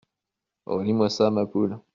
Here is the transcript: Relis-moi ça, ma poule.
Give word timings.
Relis-moi 0.65 1.11
ça, 1.11 1.29
ma 1.29 1.45
poule. 1.45 1.79